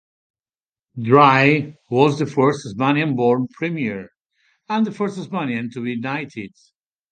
[0.99, 4.07] Dry was the first Tasmanian-born premier,
[4.67, 6.53] and the first Tasmanian to be knighted.